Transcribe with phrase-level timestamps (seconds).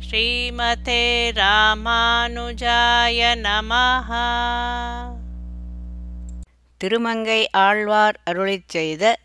[0.00, 4.10] ஸ்ரீமதே ராமானுஜாய நமஹ.
[6.80, 9.16] திருமங்கை ஆழ்வார் அருளிச் செய்த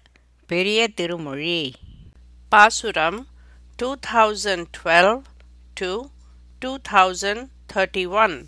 [0.47, 1.75] பெரிய திருமொழி.
[2.49, 3.27] பாசுரம்
[3.79, 5.21] 2012
[5.75, 5.91] to
[6.61, 8.47] 2031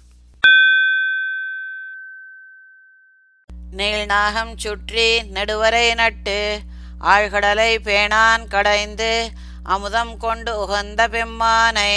[3.74, 6.62] நீள்நாகம் சுற்றி நெடுவரை நட்டு
[7.02, 9.32] ஆழ்கடலை பேணான் கடைந்து
[9.68, 11.93] அமுதம் கொண்டு உகந்த பெம்மானை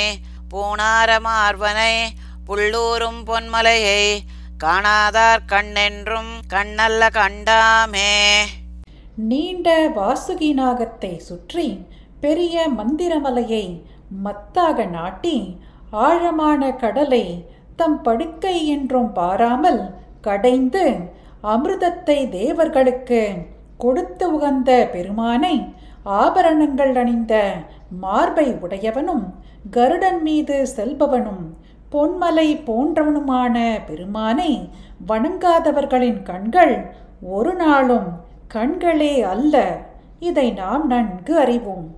[0.50, 1.94] பூணாரமார்வனை
[2.46, 4.02] புள்ளூரும் பொன்மலையை
[4.58, 8.12] காணாதார் கண்ணென்றும் கண்ணல்ல கண்டாமே
[9.26, 11.66] நீண்ட வாசுகி நாகத்தை சுற்றி
[12.20, 13.64] பெரிய மந்திரமலையை
[14.22, 15.36] மத்தாக நாட்டி
[16.00, 17.24] ஆழமான கடலை
[17.76, 19.82] தம் படுக்கை என்றும் பாராமல்
[20.20, 20.84] கடைந்து
[21.46, 23.20] அமிர்தத்தை தேவர்களுக்கு
[23.76, 25.56] கொடுத்து உகந்த பெருமானை
[26.06, 27.54] ஆபரணங்கள் அணிந்த
[27.90, 29.34] மார்பை உடையவனும்
[29.70, 31.44] கருடன் மீது செல்பவனும்
[31.92, 34.70] பொன்மலை போன்றவனுமான பெருமானை
[35.08, 38.20] வணங்காதவர்களின் கண்கள் ஒரு நாளும்
[38.54, 39.78] கண்களே அல்ல.
[40.20, 41.96] இதை நாம் நன்கு அறிவோம்.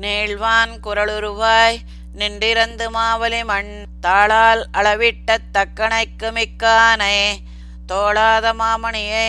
[0.00, 1.78] நேழ்வான் குரலுருவாய்
[2.18, 7.20] நின்றிருந்து மாவலி மண் தாளால் அளவிட்ட தக்கணைக்கு மிக்கானே
[7.86, 9.28] தோளாத மாமணியே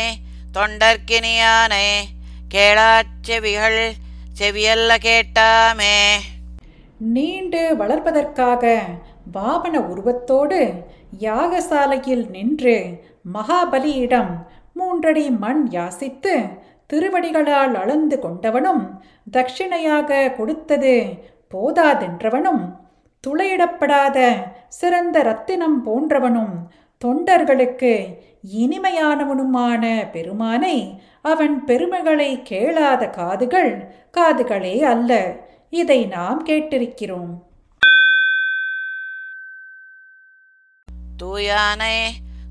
[0.53, 1.87] தொண்டர்க்கினியானை
[2.53, 3.81] கேளாச் செவிகள்
[4.39, 5.95] செவியல்ல கேட்டாமே.
[6.97, 8.63] நீண்டு வளர்ப்பதற்காக
[9.33, 10.61] வாமன உருவத்தோடு
[11.19, 12.97] யாகசாலையில் நின்று
[13.33, 14.31] மகாபலியிடம்
[14.73, 16.33] மூன்றடி மண் யாசித்து
[16.93, 18.83] திருவடிகளால் அளந்து கொண்டவனும்
[19.31, 20.95] தட்சிணையாக கொடுத்தது
[21.53, 22.63] போதாதென்றவனும்
[23.27, 24.17] துளையிடப்படாத
[24.69, 26.55] சிறந்த ரத்தினம் போன்றவனும்
[27.01, 27.93] தொண்டர்களுக்கு
[28.47, 35.35] இனிமையானவனுமான பெருமானை அவன் பெருமைகளை கேளாத காதுகள் காதுகளே அல்ல.
[35.69, 37.41] இதை நாம் கேட்டிருக்கிறோம்.
[41.23, 42.07] தூயானை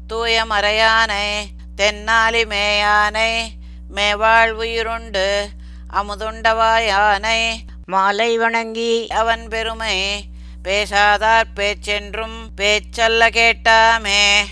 [0.07, 1.45] தூய மறையானை
[1.77, 3.47] தென்னாலி மேயானை
[3.95, 5.45] மேவாழ்வுயிருண்டு
[5.93, 7.55] அமுதுண்டவாயானை
[7.87, 10.25] மாலை வணங்கி அவன் பெருமை
[10.65, 14.45] பேசாதார் பேச்சென்றும் பேச்சல்ல கேட்டாமே.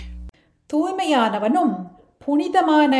[0.72, 1.74] தூய்மையானவனும்
[2.18, 2.94] புனிதமான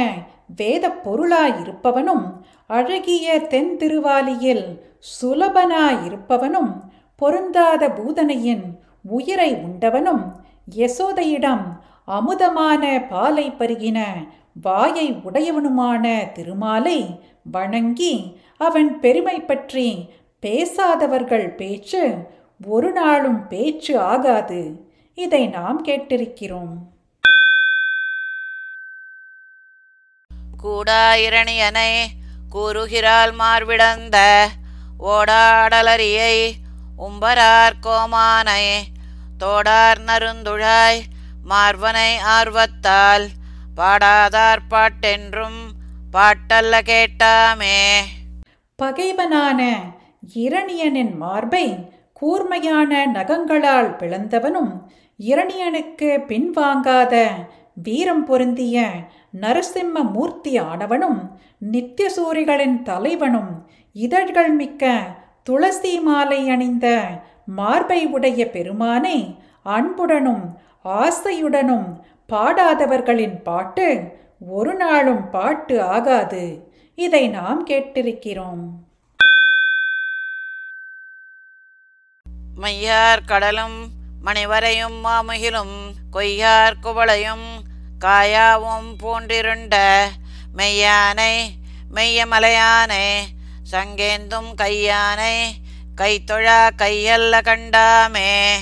[0.56, 2.26] வேத பொருளாயிருப்பவனும்
[2.66, 4.66] அழகிய தென் திருவாலியில்
[5.12, 6.72] சுலபனாயிருப்பவனும்
[7.16, 8.64] பொருந்தாத பூதனையின்
[9.02, 10.24] உயிரை உண்டவனும்
[10.76, 11.64] யசோதையிடம்
[12.08, 13.98] அமுதமான பாலை பருகின
[14.62, 17.00] வாயை உடையவனுமான திருமாலை
[17.50, 18.14] வணங்கி
[18.58, 19.88] அவன் பெருமை பற்றி
[20.42, 22.02] பேசாதவர்கள் பேச்சு
[22.66, 24.60] ஒரு நாளும் பேச்சு ஆகாது.
[25.18, 26.74] இதை நாம் கேட்டிருக்கிறோம்.
[30.62, 31.90] கூடாயிரணியனை
[32.50, 34.18] கூறுகிறாள் மார்விடந்த
[34.98, 36.36] ஓடாடலரியை
[36.98, 38.64] உம்பரார் கோமானை
[39.38, 41.00] தோடார் நருந்துழாய்
[41.48, 43.26] மார்வனை ஆர்வத்தால்
[43.76, 45.58] பாடாதார் பாட்டென்றும்
[46.12, 47.78] பாட்டல்ல கேட்டாமே.
[48.78, 49.60] பகைவனான
[50.34, 51.66] இரணியனின் மார்பை
[52.12, 54.72] கூர்மையான நகங்களால் பிளந்தவனும்
[55.20, 57.14] இரணியனுக்கு பின்வாங்காத
[57.82, 58.90] வீரம் பொருந்திய
[59.40, 61.30] நரசிம்ம மூர்த்தி ஆனவனும்
[61.70, 65.04] நித்தியசூரிகளின் தலைவனும் இதழ்கள் மிக்க
[65.42, 66.86] துளசி மாலை அணிந்த
[67.46, 74.16] மார்பை உடைய பெருமானை அன்புடனும் ஆசையுடனும் பாடாதவர்களின் பாட்டு
[74.48, 76.70] ஒரு நாளும் பாட்டு ஆகாது.
[76.94, 78.64] இதை நாம் கேட்டிருக்கிறோம்.
[82.56, 83.86] மையார் கடலும்
[84.24, 85.74] மணிவரையும் மாமுகிலும்
[86.10, 87.55] கொய்யார் குவளையும்
[88.04, 90.04] காயாவும் பூண்டிருண்ட
[90.56, 91.44] மெய்யானை
[91.94, 93.18] மெய்யமலையானை
[93.72, 95.46] சங்கேந்தும் கையானை
[96.00, 98.52] கைத்தொழா கையல்ல கண்டாமே.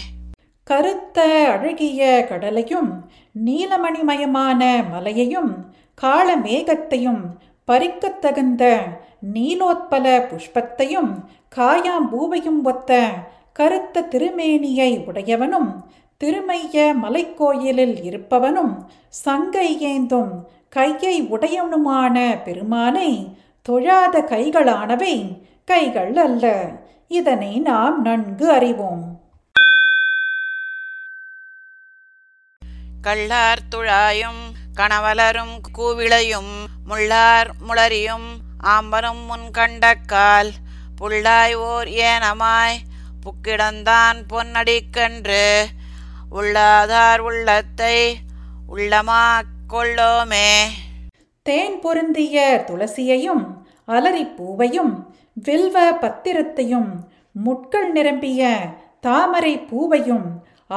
[0.64, 3.10] கருத்த அழகிய கடலையும்
[3.44, 8.86] நீலமணிமயமான மலையையும் காளமேகத்தையும் மேகத்தையும் பறிக்கத் தகுந்த
[9.34, 11.24] நீலோத்பல புஷ்பத்தையும்
[11.56, 13.10] காயாம்பூவையும் ஒத்த
[13.52, 15.84] கருத்த திருமேனியை உடையவனும்
[16.24, 20.32] திருமைய மலைக்கோயிலில் இருப்பவனும் சங்கை ஏந்தும்
[20.68, 26.70] கையை உடையவனுமான பெருமானை தொழாத கைகளானவை கைகள் அல்ல.
[27.08, 29.20] இதனை நாம் நன்கு அறிவோம்.
[33.02, 34.42] கள்ளார் துழாயும்
[34.74, 36.52] கணவலரும் கூவிளையும்
[36.88, 38.28] முள்ளார் முளரியும்
[38.64, 40.50] ஆம்பரும் முன் கண்டக்கால்
[41.00, 42.76] புள்ளாய் ஓர் ஏனமாய்
[43.22, 45.64] புக்கிடந்தான் பொன்னடிக்கன்று
[46.30, 47.98] உள்ளாதார் உள்ளத்தை
[48.68, 50.50] உள்ளமாக் கொள்ளோமே
[51.46, 52.36] தேன் பொருந்திய
[52.68, 53.44] துளசியையும்
[53.88, 54.94] அலரிப்பூவையும்
[55.44, 56.90] வில்வ பத்திரத்தையும்
[57.36, 58.42] முட்கள் நிரம்பிய
[59.00, 60.28] தாமரை பூவையும்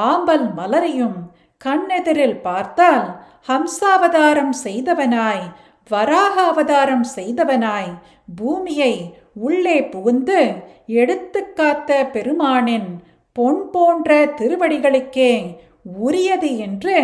[0.04, 1.18] ஆம்பல் மலரையும்
[1.60, 3.06] கண்ணெதிரில் பார்த்தால்
[3.48, 5.46] ஹம்சாவதாரம் செய்தவனாய்
[5.90, 7.92] வராக அவதாரம் செய்தவனாய்
[8.34, 8.94] பூமியை
[9.40, 10.40] உள்ளே புகுந்து
[10.94, 12.90] எடுத்து காத்த பெருமானின்
[13.38, 15.32] பொன் போன்ற திருவடிகளுக்கே
[15.98, 16.94] உரியது என்று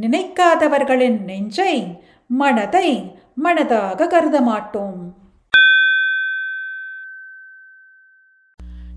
[0.00, 1.74] நினைக்காதவர்களின் நெஞ்சை
[2.30, 2.88] மனதை
[3.44, 5.00] மனதாக கருத மாட்டோம்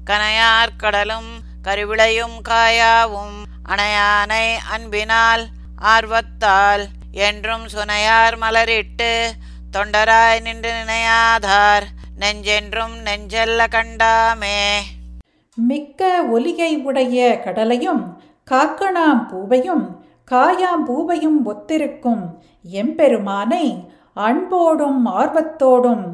[0.05, 1.31] கனையார் கடலும்
[1.61, 3.37] கருவிளையும் காயாவும்
[3.69, 5.45] அணையானை அன்பினால்
[5.93, 6.85] ஆர்வத்தால்
[7.27, 9.11] என்றும் சுனையார் மலரிட்டு
[9.71, 11.87] தொண்டராய் நின்று நினையாதார்
[12.19, 14.57] நெஞ்சென்றும் நெஞ்செல்ல கண்டாமே.
[15.55, 18.17] மிக்க ஒலியை உடைய கடலையும்
[18.51, 20.01] காக்கணாம் பூவையும்
[20.31, 22.39] காயாம் பூவையும் ஒத்திருக்கும்
[22.71, 26.05] எம்பெருமானை அன்போடும் ஆர்வத்தோடும்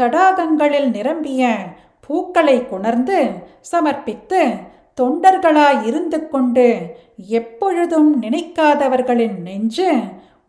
[0.00, 1.54] தடாகங்களில் நிரம்பிய
[2.00, 4.54] பூக்களை குணர்ந்து சமர்ப்பித்து
[5.00, 9.98] தொண்டர்களாய் இருந்து கொண்டு எப்பொழுதும் நினைக்காதவர்களின் நெஞ்சு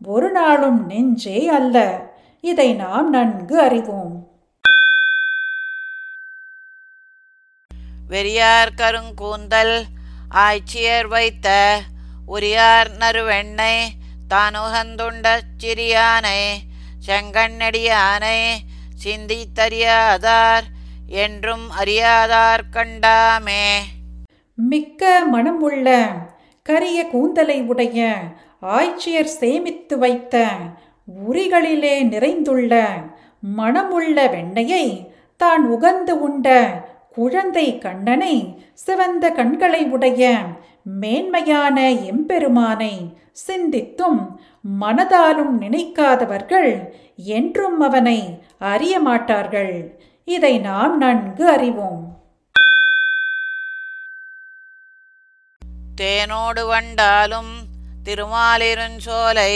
[0.06, 2.00] ஒரு நாளும் நெஞ்சே அல்ல.
[2.40, 4.27] இதை நாம் நன்கு அறிவோம்.
[8.08, 9.76] வெறியார் கருங்கூந்தல்
[10.34, 11.48] ஆய்ச்சியர் வைத்த
[12.26, 13.74] உரியார் நறுவெண்ணை
[14.30, 15.26] தானுகந்துண்ட
[15.62, 16.40] சிறியானை
[17.06, 18.38] செங்கண்ணடியானை
[19.04, 20.66] சிந்தித்தறியாதார்
[21.08, 23.64] என்றும் அறியாதார் கண்டாமே.
[24.54, 26.08] மிக்க மனம் உள்ள
[26.62, 28.08] கரிய கூந்தலை உடைய
[28.60, 30.46] ஆய்ச்சியர் சேமித்து வைத்த
[31.28, 32.72] உரிகளிலே நிறைந்துள்ள
[33.56, 34.86] மனமுள்ள வெண்ணையை
[35.36, 36.48] தான் உகந்து உண்ட
[37.18, 38.34] குழந்தை கண்ணனை
[38.74, 40.22] சிவந்த கண்களை உடைய
[41.00, 41.76] மேன்மையான
[42.10, 42.94] எம்பெருமானை
[43.46, 44.20] சிந்தித்தும்
[44.80, 46.70] மனதாலும் நினைக்காதவர்கள்
[47.16, 48.18] என்றும் அவனை
[48.58, 49.74] அறிய மாட்டார்கள்.
[50.24, 52.04] இதை நாம் நன்கு அறிவோம்.
[56.00, 57.52] தேனோடு வண்டாலும்
[58.04, 59.54] திருமாலிருஞ்சோலை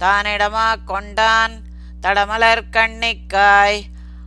[0.00, 1.54] தானிடமா கொண்டான்
[2.02, 3.80] தடமலர் கண்ணிக்காய்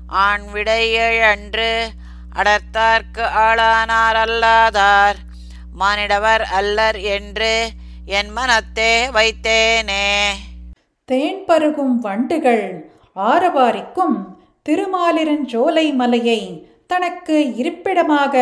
[0.08, 1.74] ஆண் விடையழன்று
[2.36, 5.20] அடர்த்தார்க்கு ஆளானார் அல்லாதார்
[5.80, 7.54] மானிடவர் அல்லர் என்று
[8.06, 10.06] என் மனத்தே வைத்தேனே.
[11.10, 12.66] தேன் பருகும் வண்டுகள்
[13.16, 14.16] ஆரவாரிக்கும்
[14.70, 16.40] திருமாலிருஞ்சோலை மலையை
[16.88, 18.36] தனக்கு இருப்பிடமாக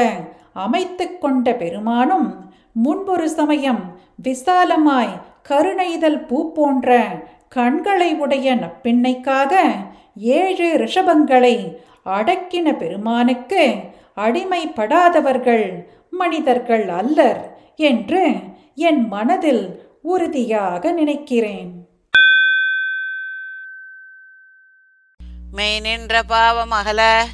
[0.54, 2.28] அமைத்து கொண்ட பெருமானும்
[2.74, 3.82] முன்பொரு சமயம்
[4.18, 5.14] விசாலமாய்
[5.50, 6.90] கருணைதல் பூ போன்ற
[7.50, 9.54] கண்களை உடைய நப்பிண்ணைக்காக
[10.16, 11.56] ஏழு ரிஷபங்களை
[12.06, 13.64] அடக்கின பெருமானுக்கு
[14.16, 18.24] அடிமைப்படாதவர்கள் மனிதர்கள் அல்லர் என்று
[18.76, 19.64] என் மனதில்
[20.02, 21.72] உறுதியாக நினைக்கிறேன்.
[25.52, 27.26] மெய் நின்ற பாவம் அகல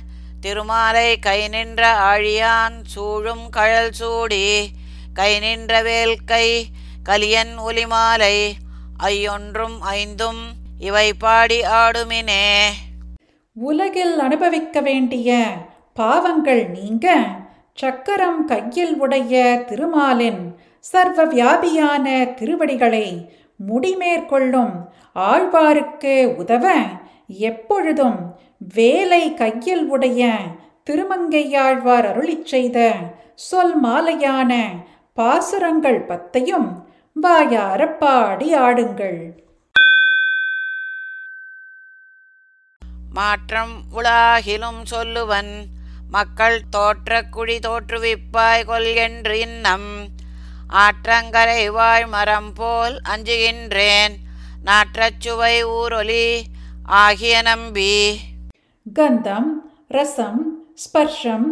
[0.42, 1.82] திருமாலை கை நின்ற
[2.12, 4.70] ஆழியான் சூழும் கழல் சூடி
[5.14, 6.66] கை நின்ற வேல்கை
[7.04, 8.52] கலியன் ஒலிமாலை
[9.04, 10.44] ஐயொன்றும் ஐந்தும்
[10.80, 12.46] இவை பாடி ஆடுமினே.
[13.60, 15.46] உலகில் அனுபவிக்க வேண்டிய
[15.94, 17.26] பாவங்கள் நீங்க.
[17.74, 23.32] சக்கரம் கையில் உடைய திருமாலின் சர்வ வியாபியான திருவடிகளை
[23.70, 24.74] முடிமேற்கொள்ளும்
[25.16, 26.76] ஆழ்வாருக்கு உதவ
[27.28, 28.36] எப்பொழுதும்
[28.74, 30.30] வேலை கையில் உடைய
[30.90, 32.94] திருமங்கையாழ்வார் அருளிச் செய்த
[33.36, 34.54] சொல் மாலையான
[35.14, 36.70] பாசுரங்கள் பத்தையும்
[37.14, 39.46] வாயார பாடி ஆடுங்கள்.
[43.18, 45.66] மாற்றம் உலாகிலும் சொல்லுவன்
[46.10, 49.88] மக்கள் தோற்ற குழி தோற்றுவிப்பாய் கொல் என்று இன்னம்.
[50.84, 54.16] ஆற்றங்கரை வாழ் மரம் போல் அஞ்சுகின்றேன்
[54.66, 56.28] நாற்றச் சுவை ஊரொலி
[56.84, 57.98] ஆகிய நம்பி.
[59.00, 59.50] கந்தம்
[59.88, 60.44] ரசம்
[60.84, 61.48] ஸ்பர்ஷம்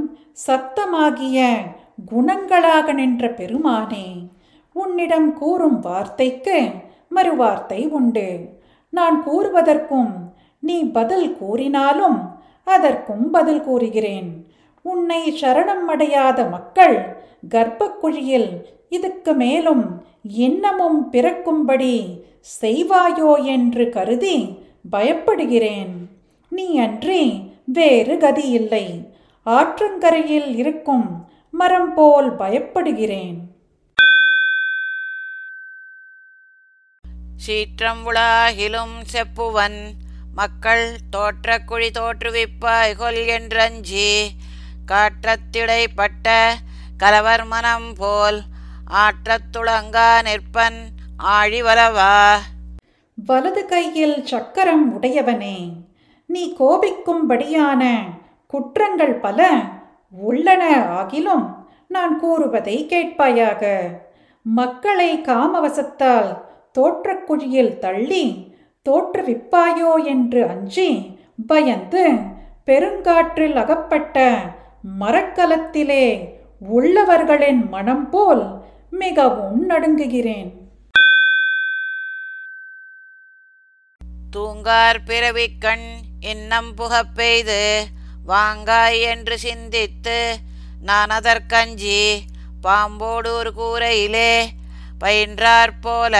[0.46, 1.40] சத்தமாகிய
[2.12, 4.08] குணங்களாக நின்ற பெருமானே
[4.74, 6.60] உன்னிடம் கூறும் வார்த்தைக்கு
[7.16, 8.30] மறுவார்த்தை உண்டு.
[8.90, 10.25] நான் கூறுவதற்கும்
[10.68, 12.20] நீ பதில் கூறினாலும்
[12.76, 14.30] அதற்கும் பதில் கூறுகிறேன்.
[14.86, 16.98] உன்னை சரணம் அடையாத மக்கள்
[17.54, 18.50] கர்ப்பக்குழியில்
[18.96, 19.86] இதுக்கு மேலும்
[20.46, 21.96] இன்னமும் பிறக்கும்படி
[22.62, 24.38] செய்வாயோ என்று கருதி
[24.94, 25.94] பயப்படுகிறேன்.
[26.52, 27.24] நீ அன்றி
[27.78, 28.86] வேறு கதி இல்லை
[29.46, 31.08] ஆற்றங்கரையில் இருக்கும்
[31.60, 33.38] மரம் போல் பயப்படுகிறேன்.
[37.44, 39.80] சீற்றம் உலாகிலும் செப்புவன்
[40.36, 44.28] மக்கள் தோற்றக்குழி தோற்றுவிப்பாய் கொல் என்றஞ்சி.
[44.92, 46.54] காற்றத்திடைப்பட்ட
[46.98, 48.42] கலவர் மனம் போல்
[48.94, 50.80] ஆற்றத் துளங்கா நிற்பன்
[51.24, 52.36] ஆழிவலவா
[53.28, 55.74] வலது கையில் சக்கரம் உடையவனே
[56.26, 57.84] நீ கோபிக்கும்படியான
[58.48, 59.50] குற்றங்கள் பல
[60.12, 61.48] உள்ளன ஆகிலும்
[61.88, 63.64] நான் கூறுவதை கேட்பாயாக.
[64.42, 66.42] மக்களை காமவசத்தால்
[66.80, 68.55] தோற்றக்குழியில் தள்ளி
[68.90, 72.14] தோற்றுவிப்பாயோ என்று அஞ்சி பயந்து
[72.66, 74.18] பெருங்காற்றில் அகப்பட்ட
[75.00, 76.30] மரக்கலத்திலே
[76.72, 80.52] உள்ளவர்களின் மனம் போல் மிகவும் நடுங்குகிறேன்.
[84.36, 85.88] தூங்கார் பிறவி கண்
[86.20, 87.86] இன்னம் புகப் பெய்து
[88.28, 90.38] வாங்காய் என்று சிந்தித்து
[90.82, 92.18] நான் அதற்கஞ்சி
[92.64, 94.46] பாம்போடு ஒரு கூரையிலே
[95.00, 96.16] பயின்றாற் போல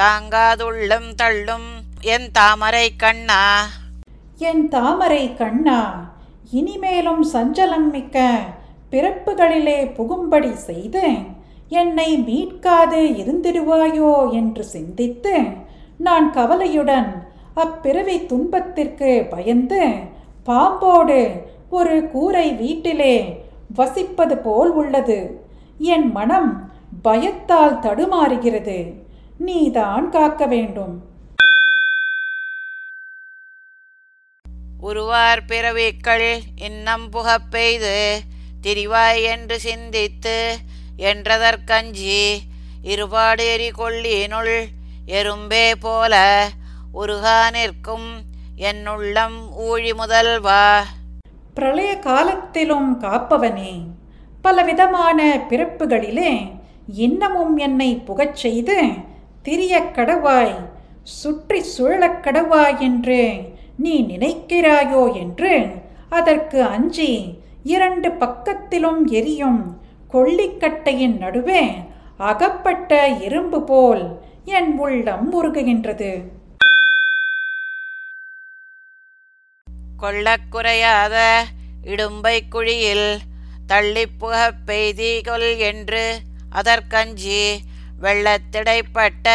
[0.00, 1.68] தாங்காதுள்ளம் தள்ளும்
[2.00, 3.66] என் தாமரை கண்ணா.
[4.36, 6.10] என் தாமரை கண்ணா
[6.50, 8.40] இனிமேலும் சஞ்சலம் மிக்க
[8.90, 11.12] பிறப்புகளிலே புகும்படி செய்து
[11.68, 15.42] என்னை மீட்காது இருந்திடுவாயோ என்று சிந்தித்து
[15.96, 19.92] நான் கவலையுடன் அப்பிறவி துன்பத்திற்கு பயந்து
[20.46, 25.44] பாம்போடு ஒரு கூரை வீட்டிலே வசிப்பது போல் உள்ளது.
[25.78, 26.70] என் மனம்
[27.02, 28.99] பயத்தால் தடுமாறுகிறது.
[29.40, 31.02] நீதான் காக்க வேண்டும்.
[34.80, 38.20] உருவார் பிறவிக்கள் இன்னம் புகப் பெய்து
[38.62, 40.56] திரிவாய் என்று சிந்தித்து
[40.98, 42.38] என்றதற்கஞ்சி
[42.82, 44.66] இருபாடு எரி கொள்ளினுள்
[45.06, 46.46] எறும்பே போல
[46.94, 48.22] உருகா நிற்கும்
[48.58, 50.82] என்னுள்ளம் ஊழி முதல்வா.
[51.54, 53.82] பிரளய காலத்திலும் காப்பவனே
[54.42, 59.08] பலவிதமான பிறப்புகளிலே இன்னமும் என்னை புகச் செய்து
[59.44, 60.68] திரியக் கடவாய்
[61.02, 65.68] சுற்றி சுழலக் கடவாய் என்று நீ நினைக்கிறாயோ என்று
[66.08, 69.80] அதற்கு அஞ்சி இரண்டு பக்கத்திலும் எரியும்
[70.12, 71.70] கொள்ளிக்கட்டையின் நடுவே
[72.16, 76.22] அகப்பட்ட இரும்பு போல் என் உள்ளம் உருகுகின்றது.
[79.98, 81.42] கொள்ளக்குறையாத
[81.84, 83.18] இடும்பை குழியில்
[83.66, 86.20] தள்ளிப் புகப் பெய்தி கொல் என்று
[86.52, 87.56] அதற்கஞ்சி
[88.00, 89.28] வெள்ளத்திடைப்பட்ட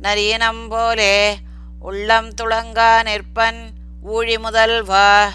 [0.00, 1.38] நரியனம் போலே
[1.80, 3.60] உள்ளம் துளங்கா நிற்பன்
[4.02, 5.30] ஊழி முதல்வா.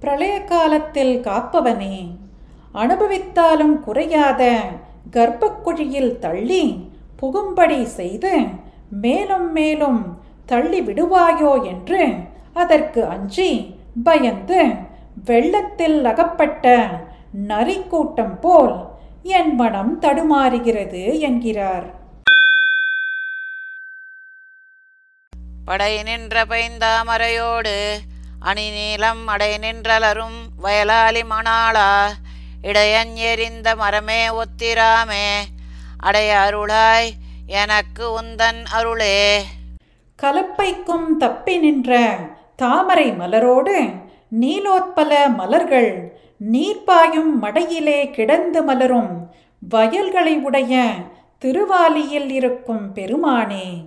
[0.00, 2.16] பிரளய காலத்தில் காப்பவனே
[2.74, 4.42] அனுபவித்தாலும் குறையாத
[5.10, 8.32] கர்ப்பக்குழியில் தள்ளி புகும்படி செய்து
[8.90, 10.16] மேலும் மேலும்
[10.46, 12.00] தள்ளி விடுவாயோ என்று
[12.52, 14.60] அதற்கு அஞ்சி பயந்து
[15.24, 16.88] வெள்ளத்தில் அகப்பட்ட
[17.48, 18.91] நரிக்கூட்டம் போல்
[19.22, 21.84] என் மனம் தடுமாறுகிறது என்கிறார்.
[25.64, 27.98] படை நின்ற பைந்தாமரையோடு
[28.40, 31.90] அணி நீளம் அடை நின்றலரும் வயலாலி மணாளா
[32.62, 35.26] இடையன் எறிந்த மரமே ஒத்திராமே
[35.98, 37.10] அடைய அருளாய்
[37.46, 39.42] எனக்கு உந்தன் அருளே.
[40.22, 42.18] கலப்பைக்கும் தப்பி நின்ற
[42.56, 43.90] தாமரை மலரோடு
[44.40, 49.30] நீலோத்பல மலர்கள் நீர்ப்பாயும் மடையிலே கிடந்து மலரும்
[49.68, 50.92] வயல்களை உடைய
[51.38, 53.84] திருவாலியில் இருக்கும் பெருமானே.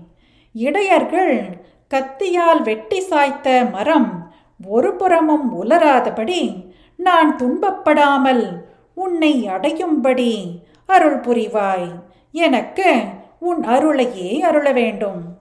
[0.53, 4.33] இடையர்கள் கத்தியால் வெட்டி சாய்த்த மரம்
[4.65, 8.61] ஒரு புறமும் உலராதபடி நான் துன்பப்படாமல்
[8.93, 11.91] உன்னை அடையும்படி அருள் புரிவாய்.
[12.31, 13.03] எனக்கு
[13.39, 15.37] உன் அருளையே அருள வேண்டும்.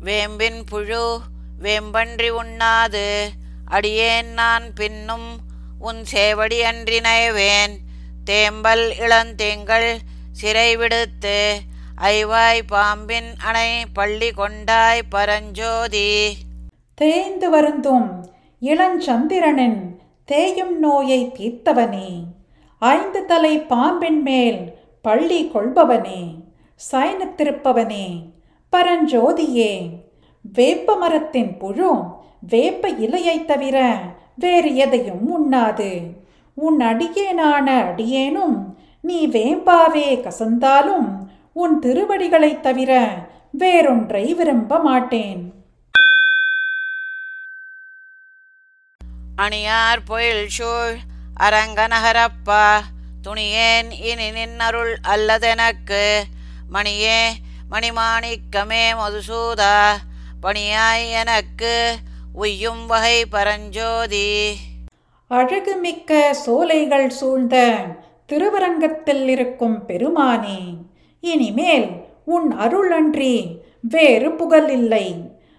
[0.00, 1.18] வேம்பின் புழு
[1.62, 3.30] வேம்பன்றி உண்ணாது.
[3.64, 5.40] அடியேன் நான் பின்னும்
[5.78, 7.76] உன் சேவடி அன்றி நயவேன்.
[8.24, 9.96] தேம்பல் இளந்தேங்கள்
[10.32, 11.60] சிறை விடுத்து
[12.02, 16.36] ஐவாய் பாம்பின் அணை பள்ளி கொண்டாய் பரஞ்சோதி.
[16.94, 22.24] தேய்ந்து வருந்தும் இளஞ்சந்திரனின் தேயும் நோயை தீர்த்தவனே.
[22.78, 26.34] ஐந்து தலை பாம்பின் மேல் பள்ளி கொள்பவனே.
[26.90, 28.22] சயனத்திருப்பவனே
[28.76, 30.01] பரஞ்சோதியே.
[30.42, 32.02] வேப்ப மரத்தின் புழு
[32.40, 34.00] வேப்ப இலையை தவிர
[34.36, 36.02] வேறு எதையும் உண்ணாது.
[36.54, 43.08] உன் அடியேனான அடியேனும் நீ வேம்பாவே கசந்தாலும் உன் திருவடிகளைத் தவிர
[43.58, 45.52] வேறொன்றை விரும்ப மாட்டேன்.
[49.36, 50.96] அணியார் பொயில் சூழ்
[51.40, 52.78] அரங்கநகரப்பா
[53.22, 56.22] துணியேன் இனி நின்னருள் அல்லதெனக்கு
[56.72, 57.28] மணியே
[57.70, 59.94] மணிமாணிக்கமே மதுசூதா
[60.44, 61.74] பணியாய் எனக்கு
[62.34, 64.28] உய்யும் வகை பரஞ்சோதி.
[65.30, 67.56] அழகுமிக்க சோலைகள் சூழ்ந்த
[68.26, 70.60] திருவரங்கத்தில் இருக்கும் பெருமானே
[71.20, 71.88] இனிமேல்
[72.24, 73.34] உன் அருள் அன்றி
[73.80, 75.06] வேறு புகழ் இல்லை.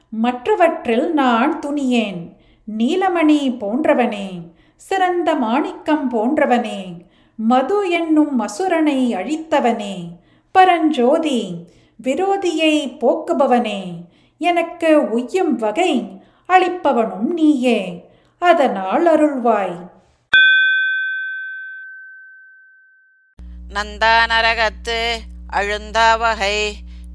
[0.10, 2.22] மற்றவற்றில் நான் துணியேன்
[2.68, 4.30] நீலமணி போன்றவனே
[4.76, 6.82] சிறந்த மாணிக்கம் போன்றவனே
[7.36, 9.96] மது என்னும் மசுரனை அழித்தவனே
[10.52, 11.42] பரஞ்சோதி
[12.04, 13.82] விரோதியை போக்குபவனே
[14.50, 15.92] எனக்கு உய்யும் வகை
[16.54, 17.80] அளிப்பவனும் நீயே
[18.42, 19.76] அதனால் அருள்வாய்.
[23.76, 25.00] நந்தா நரகத்து
[25.60, 26.58] அழுந்தாவகை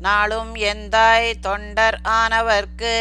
[0.06, 2.94] நாளும் எந்தாய் தொண்டர் ஆனவர்க்கு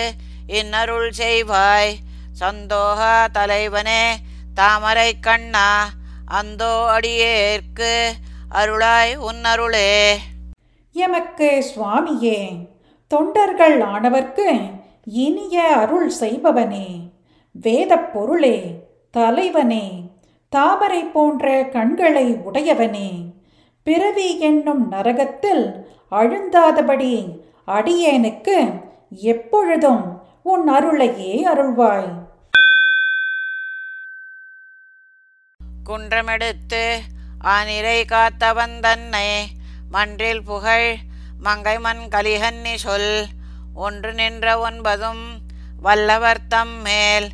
[0.60, 1.94] இன்னருள் செய்வாய்.
[2.42, 4.04] சந்தோகா தலைவனே
[4.60, 5.70] தாமரை கண்ணா
[6.40, 7.94] அந்தோ அடியேற்கு
[8.60, 9.92] அருளாய் உன்னருளே.
[10.96, 12.40] எமக்கு சுவாமியே
[13.08, 14.74] தொண்டர்கள் ஆனவர்க்கு
[15.06, 17.10] இனிய அருள் செய்பவனே.
[17.52, 20.12] வேதப் பொருளே தலைவனே
[20.50, 23.26] தாமரை போன்ற கண்களை உடையவனே.
[23.84, 32.26] பிறவி என்னும் நரகத்தில் அழுந்தாதபடி அடியேனுக்கு எப்பொழுதும் உன் அருளையே அருள்வாய்.
[35.86, 36.98] குன்றமெடுத்து
[37.44, 39.48] ஆனிரை காத்தவன் தன்னை
[39.92, 40.96] மன்றில் புகழ்
[41.40, 43.12] மங்கைமன் கலிகன்னி சொல்
[43.78, 45.26] ஒன்று நின்ற ஒன்பதும்
[45.82, 47.28] வல்லவர் தம்மேல்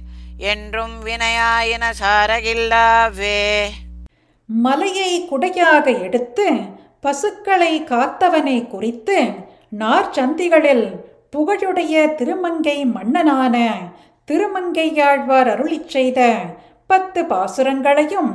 [0.45, 3.41] என்றும் வினையாயின சாரகில்லாவே
[4.49, 6.47] மலையை குடையாக எடுத்து
[6.99, 9.17] பசுக்களை காத்தவனை குறித்து
[9.75, 10.87] நார்ச்சந்திகளில்
[11.29, 13.55] புகழுடைய திருமங்கை மன்னனான
[14.27, 16.19] திருமங்கையாழ்வார் அருளிச் செய்த
[16.89, 18.31] பத்து பாசுரங்களையும்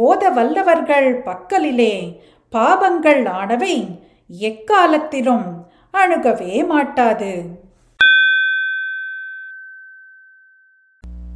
[0.00, 1.94] ஓத வல்லவர்கள் பக்கலிலே
[2.52, 3.76] பாபங்கள் ஆனவை
[4.28, 7.62] எக்காலத்திலும் அணுகவே மாட்டாது.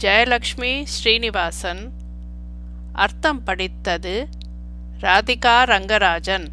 [0.01, 1.91] ஜெயலக்ஷ்மி ஸ்ரீனிவாசன்.
[2.93, 4.27] அர்த்தம் படித்தது
[5.01, 6.47] ராதிகா ரங்கராஜன்.